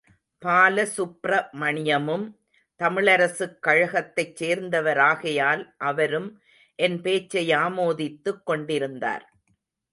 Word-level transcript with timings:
பாலசுப்ரமணியமும் 0.45 2.23
தமிழரசுக் 2.79 3.59
கழகத்தைச் 3.59 4.43
சேர்ந்தவராகையால் 4.43 5.63
அவரும் 5.77 6.29
என் 6.79 7.01
பேச்சை 7.01 7.49
ஆமோதித்துக் 7.49 8.43
கொண்டிருந்தார். 8.43 9.25